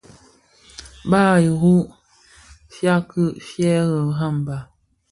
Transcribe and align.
Bàb 1.09 1.35
i 1.41 1.45
iru 1.49 1.75
fyàbki 2.73 3.23
fyëë 3.47 3.79
rembàg. 4.17 4.63